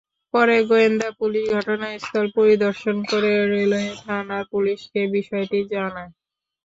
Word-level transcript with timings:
পরে 0.33 0.57
গোয়েন্দা 0.69 1.09
পুলিশ 1.19 1.45
ঘটনাস্থল 1.55 2.25
পরিদর্শন 2.37 2.95
করে 3.09 3.31
রেলওয়ে 3.51 3.91
থানার 4.03 4.43
পুলিশকে 4.53 5.01
বিষয়টি 5.15 5.59
জানায়। 5.71 6.11